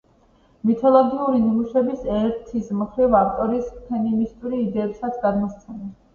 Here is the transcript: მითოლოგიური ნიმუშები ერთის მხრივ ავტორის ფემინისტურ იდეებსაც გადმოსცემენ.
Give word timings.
მითოლოგიური 0.69 1.41
ნიმუშები 1.43 1.97
ერთის 2.21 2.73
მხრივ 2.79 3.19
ავტორის 3.21 3.69
ფემინისტურ 3.93 4.59
იდეებსაც 4.63 5.23
გადმოსცემენ. 5.29 5.95